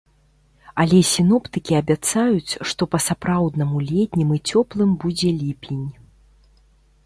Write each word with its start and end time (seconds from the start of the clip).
Але 0.83 0.99
сіноптыкі 1.15 1.73
абяцаюць, 1.81 2.57
што 2.71 2.81
па-сапраўднаму 2.93 3.77
летнім 3.93 4.29
і 4.39 4.41
цёплым 4.49 4.91
будзе 5.07 5.29
ліпень. 5.43 5.87